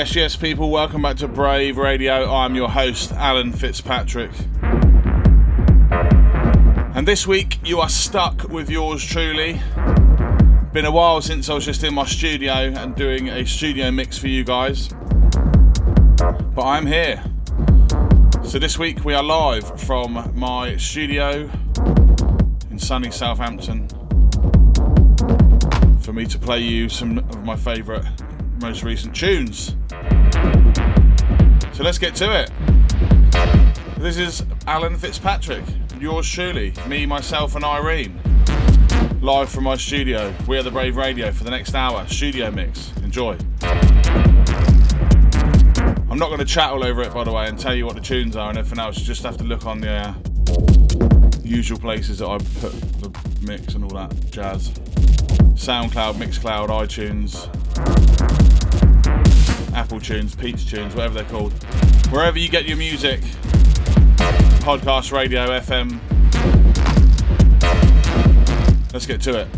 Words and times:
Yes, 0.00 0.16
yes, 0.16 0.34
people, 0.34 0.70
welcome 0.70 1.02
back 1.02 1.18
to 1.18 1.28
Brave 1.28 1.76
Radio. 1.76 2.32
I'm 2.32 2.54
your 2.54 2.70
host, 2.70 3.12
Alan 3.12 3.52
Fitzpatrick. 3.52 4.30
And 6.94 7.06
this 7.06 7.26
week, 7.26 7.58
you 7.62 7.80
are 7.80 7.88
stuck 7.90 8.44
with 8.44 8.70
yours 8.70 9.04
truly. 9.04 9.60
Been 10.72 10.86
a 10.86 10.90
while 10.90 11.20
since 11.20 11.50
I 11.50 11.54
was 11.54 11.66
just 11.66 11.84
in 11.84 11.92
my 11.92 12.06
studio 12.06 12.50
and 12.50 12.96
doing 12.96 13.28
a 13.28 13.44
studio 13.44 13.90
mix 13.90 14.16
for 14.16 14.28
you 14.28 14.42
guys. 14.42 14.88
But 16.16 16.62
I'm 16.62 16.86
here. 16.86 17.22
So 18.42 18.58
this 18.58 18.78
week, 18.78 19.04
we 19.04 19.12
are 19.12 19.22
live 19.22 19.78
from 19.82 20.32
my 20.34 20.78
studio 20.78 21.50
in 22.70 22.78
sunny 22.78 23.10
Southampton 23.10 23.86
for 26.00 26.14
me 26.14 26.24
to 26.24 26.38
play 26.38 26.60
you 26.60 26.88
some 26.88 27.18
of 27.18 27.44
my 27.44 27.54
favourite, 27.54 28.06
most 28.60 28.82
recent 28.82 29.16
tunes. 29.16 29.74
So 31.72 31.82
let's 31.82 31.98
get 31.98 32.14
to 32.16 32.42
it. 32.42 32.50
This 33.98 34.18
is 34.18 34.44
Alan 34.66 34.96
Fitzpatrick, 34.96 35.64
yours 35.98 36.28
truly, 36.28 36.74
me, 36.86 37.06
myself, 37.06 37.56
and 37.56 37.64
Irene. 37.64 38.20
Live 39.22 39.48
from 39.48 39.64
my 39.64 39.76
studio. 39.76 40.34
We 40.46 40.58
are 40.58 40.62
the 40.62 40.70
Brave 40.70 40.96
Radio 40.96 41.32
for 41.32 41.44
the 41.44 41.50
next 41.50 41.74
hour. 41.74 42.06
Studio 42.06 42.50
mix. 42.50 42.92
Enjoy. 43.02 43.36
I'm 46.10 46.18
not 46.18 46.28
going 46.28 46.38
to 46.38 46.44
chat 46.44 46.70
all 46.70 46.84
over 46.84 47.02
it, 47.02 47.14
by 47.14 47.24
the 47.24 47.32
way, 47.32 47.46
and 47.46 47.58
tell 47.58 47.74
you 47.74 47.86
what 47.86 47.94
the 47.94 48.00
tunes 48.00 48.36
are 48.36 48.50
and 48.50 48.58
everything 48.58 48.78
else. 48.78 48.98
You 48.98 49.04
just 49.04 49.22
have 49.22 49.36
to 49.38 49.44
look 49.44 49.64
on 49.64 49.80
the 49.80 49.90
uh, 49.90 50.14
usual 51.42 51.78
places 51.78 52.18
that 52.18 52.28
I 52.28 52.38
put 52.38 52.72
the 53.00 53.10
mix 53.42 53.74
and 53.74 53.84
all 53.84 53.90
that 53.90 54.30
jazz. 54.30 54.70
SoundCloud, 55.54 56.14
Mixcloud, 56.14 56.68
iTunes, 56.68 57.49
Apple 59.90 60.00
Tunes, 60.00 60.36
Peach 60.36 60.70
Tunes, 60.70 60.94
whatever 60.94 61.14
they're 61.14 61.24
called. 61.24 61.52
Wherever 62.12 62.38
you 62.38 62.48
get 62.48 62.64
your 62.64 62.76
music, 62.76 63.18
podcast, 64.62 65.10
radio, 65.10 65.48
FM. 65.48 65.98
Let's 68.92 69.04
get 69.04 69.20
to 69.22 69.40
it. 69.40 69.48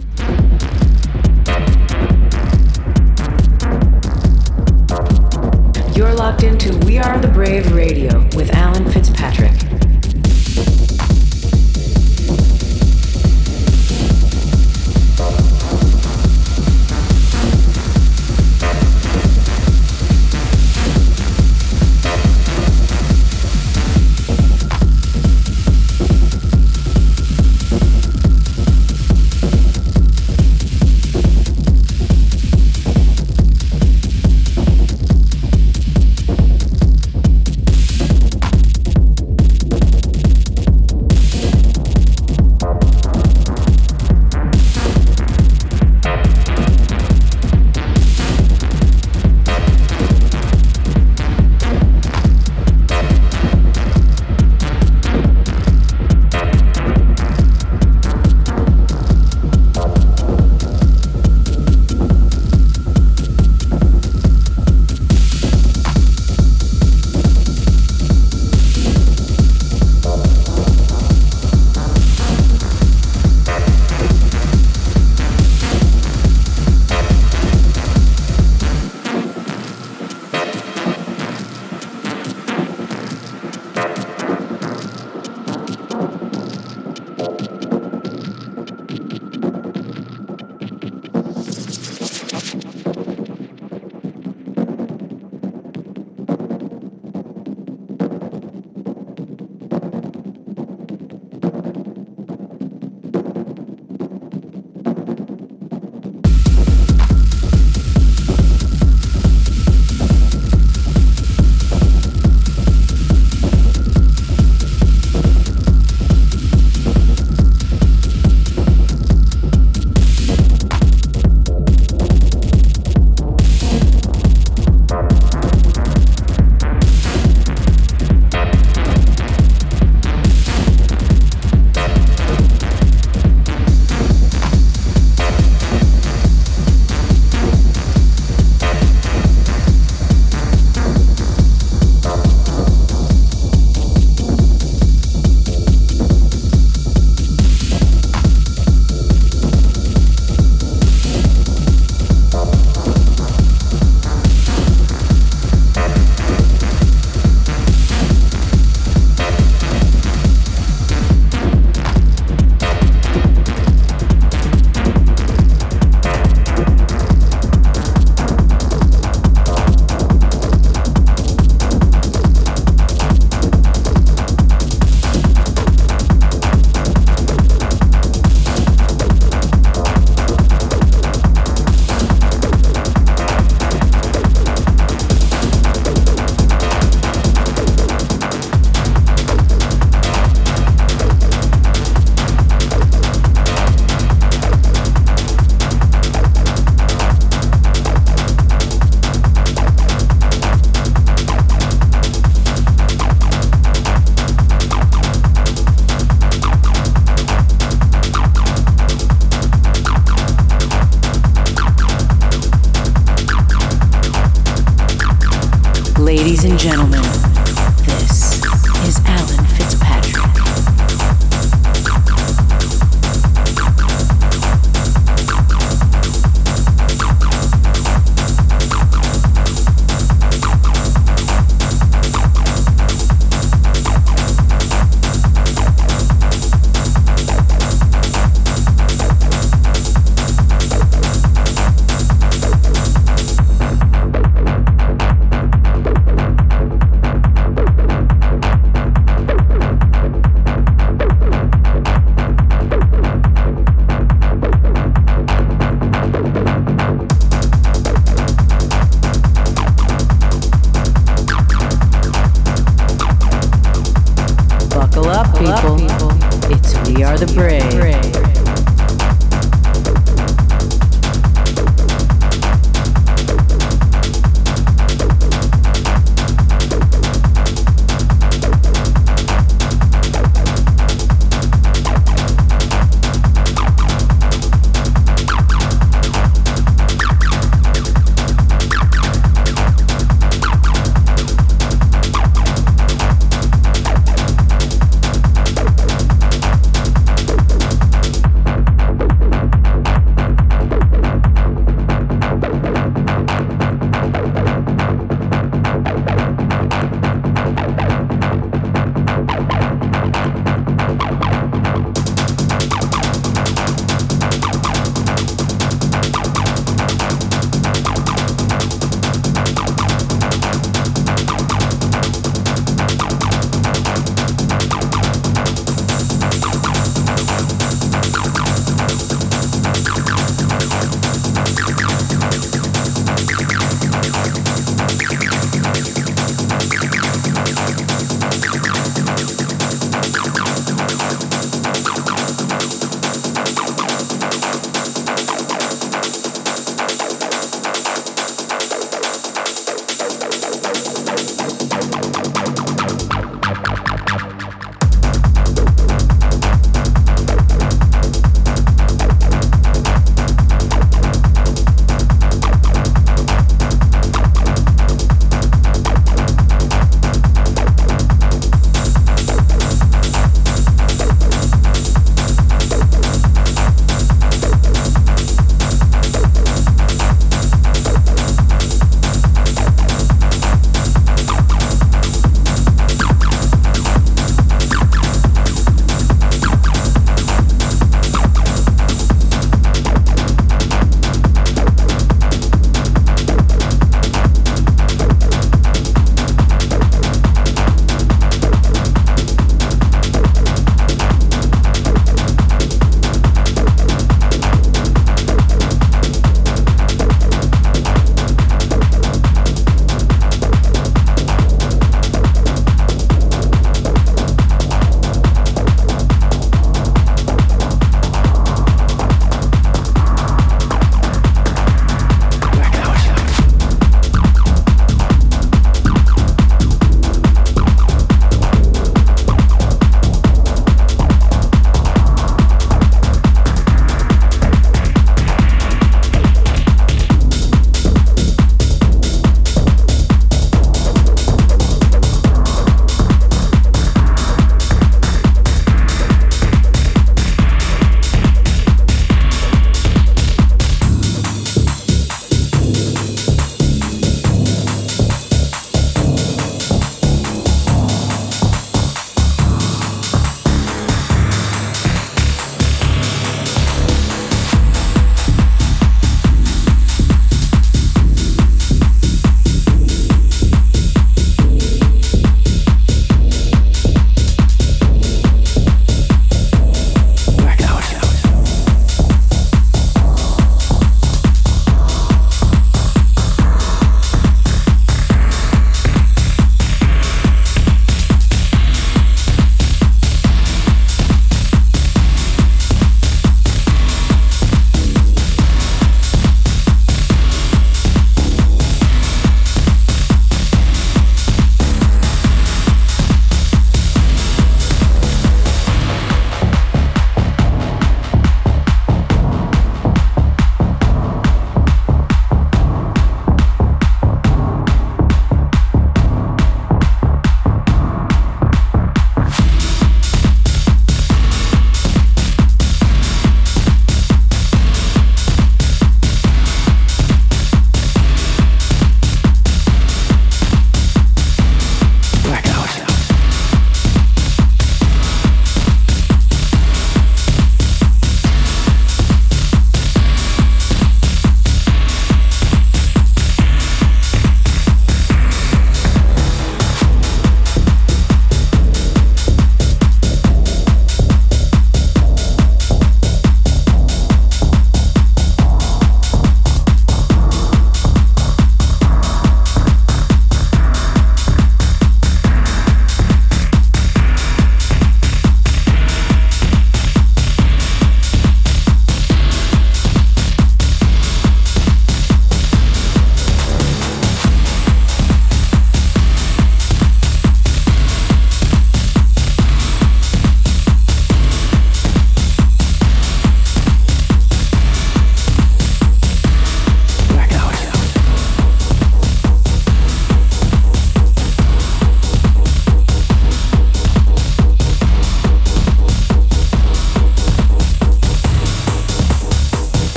You're 5.94 6.14
locked 6.14 6.44
into 6.44 6.78
We 6.86 6.96
Are 6.96 7.18
the 7.18 7.28
Brave 7.28 7.70
Radio 7.74 8.22
with 8.34 8.54
Alan 8.54 8.90
Fitzpatrick. 8.90 9.71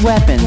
Fitzpatrick's 0.00 0.39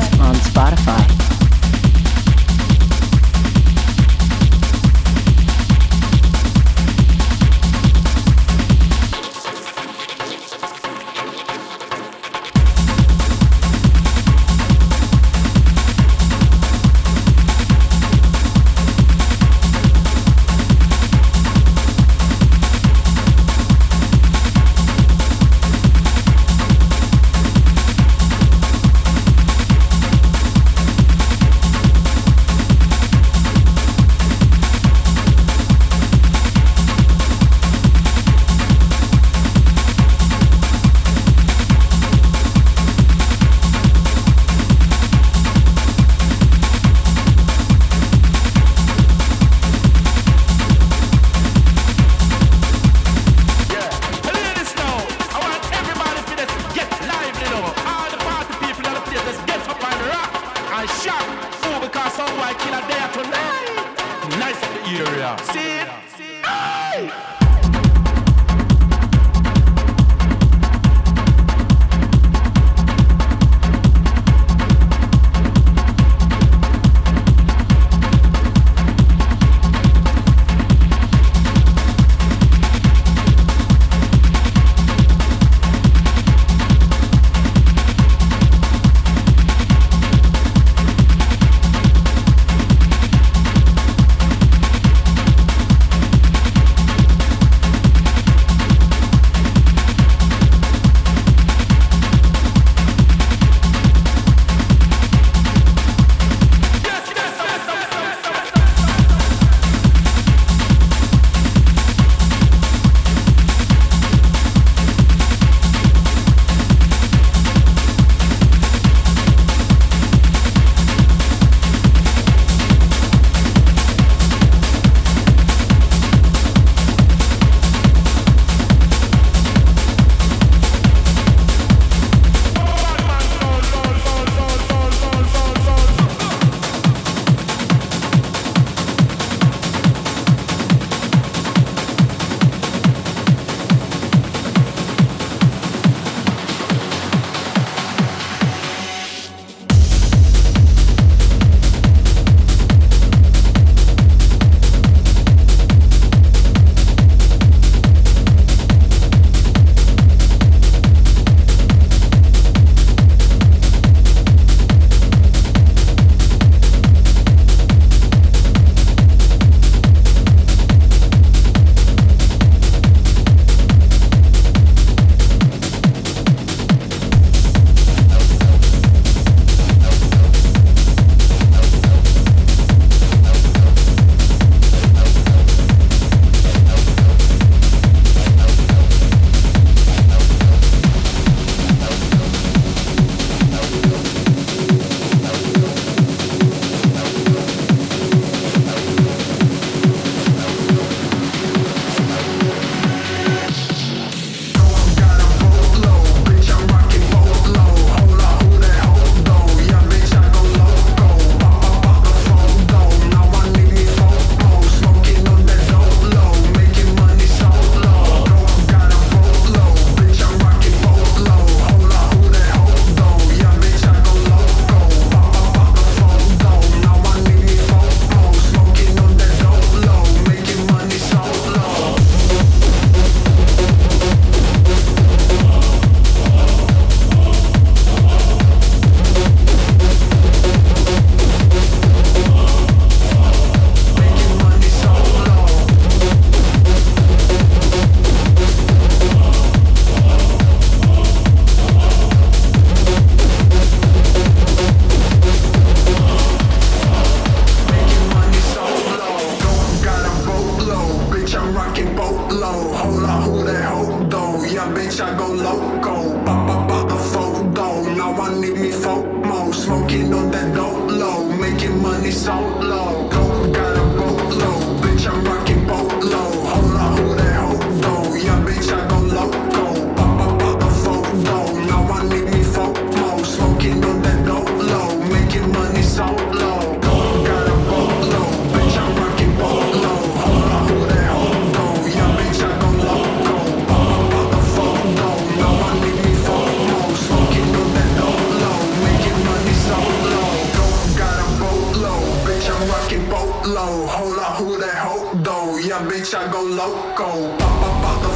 low. 303.54 303.86
Hold 303.88 304.20
up, 304.20 304.38
who 304.38 304.58
that 304.58 304.76
hope 304.76 305.24
though? 305.24 305.58
Yeah, 305.58 305.86
bitch, 305.88 306.14
I 306.14 306.32
go 306.32 306.42
loco. 306.42 307.38
Pop 307.38 307.64
up 307.68 307.84
out 307.90 308.00
the 308.02 308.14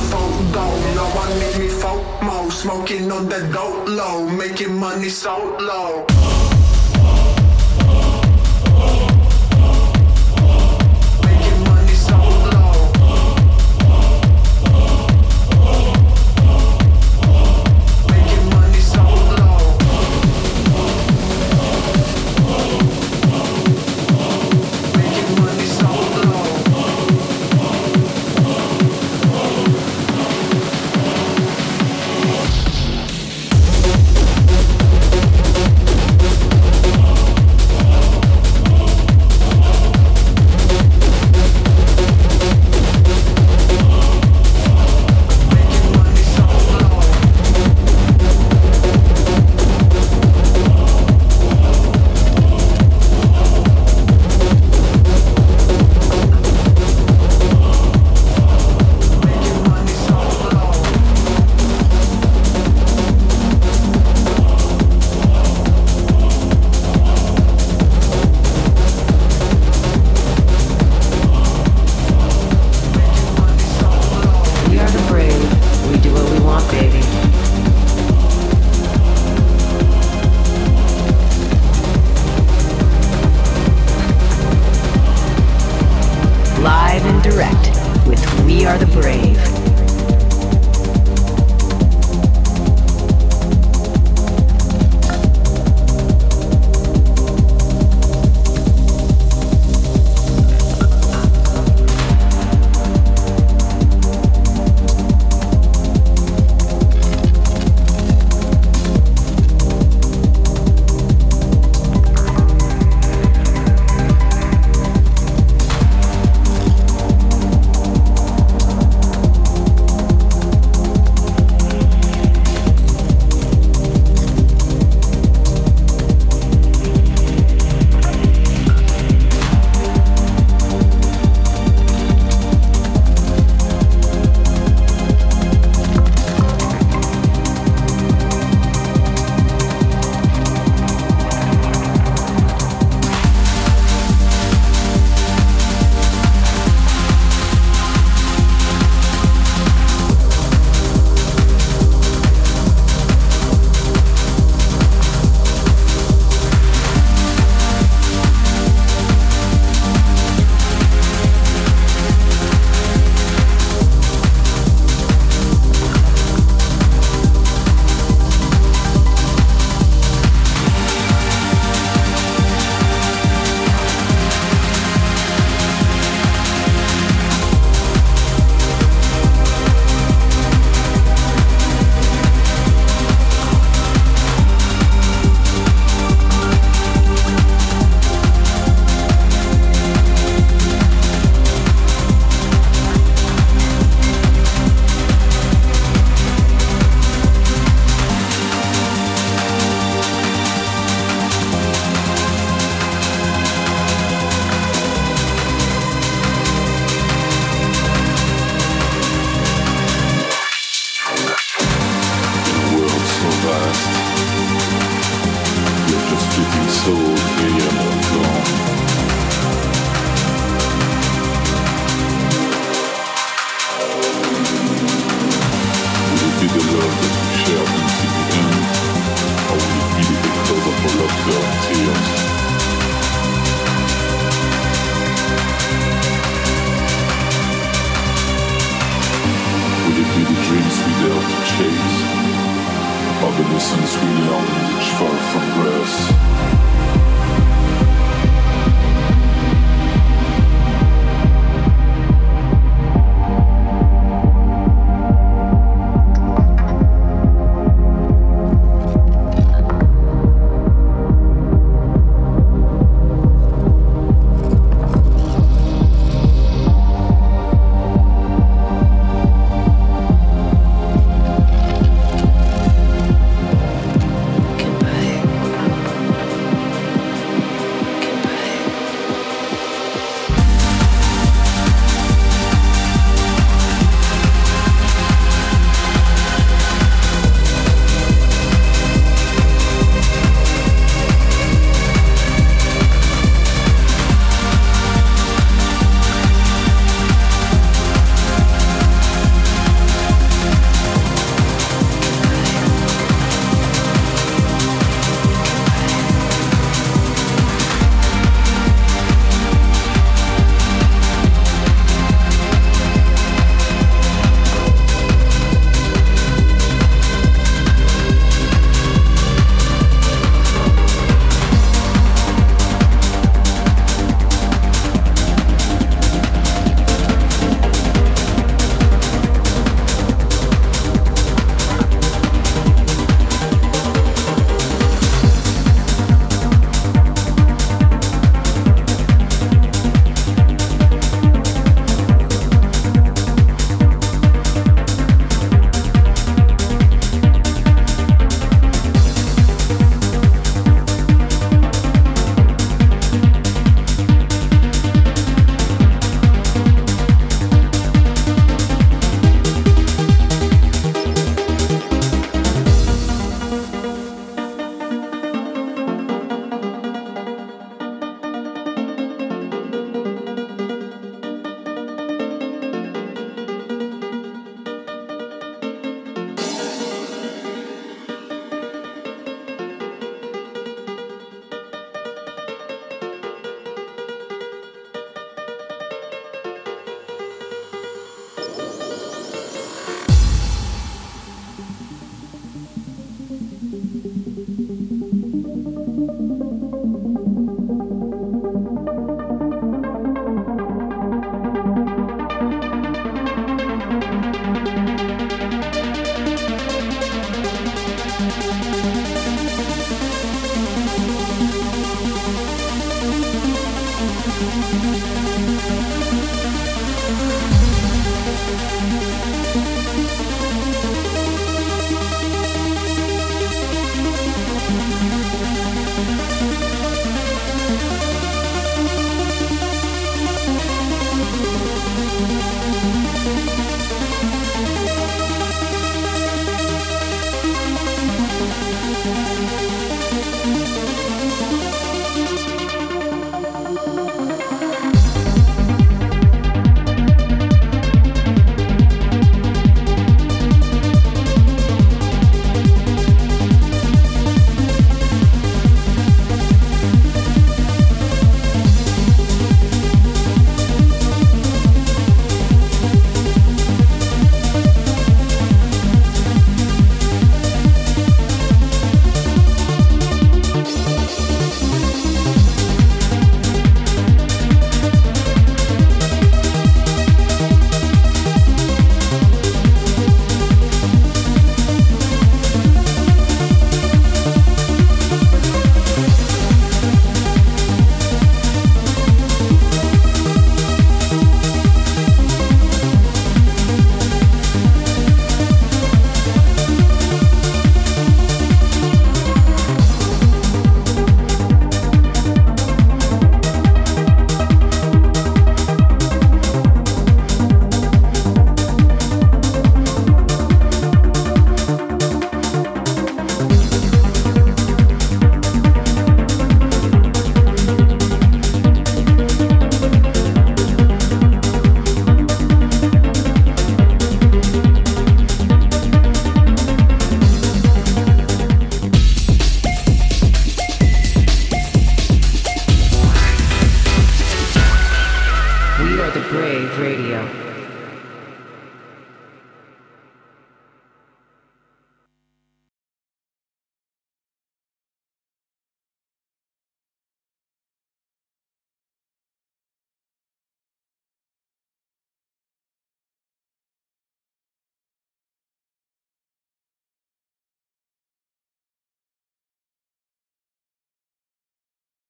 though. 0.56 0.76
No, 0.98 1.06
I 1.24 1.28
need 1.40 1.56
me 1.62 1.70
FOMO. 1.82 2.52
Smoking 2.52 3.12
on 3.12 3.30
that 3.30 3.52
dope 3.54 3.88
low. 3.88 4.28
Making 4.28 4.76
money 4.76 5.10
so 5.10 5.36
low. 5.60 6.06